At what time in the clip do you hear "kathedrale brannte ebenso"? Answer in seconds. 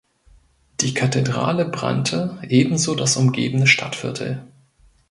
0.95-2.95